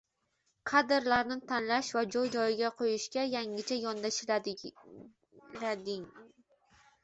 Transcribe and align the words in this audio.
Kadrlarni 0.69 1.37
tanlash 1.51 1.89
va 1.97 2.03
joy-joyiga 2.15 2.73
qo‘yishga 2.81 3.27
yangicha 3.35 3.79
yondashilading 3.85 6.03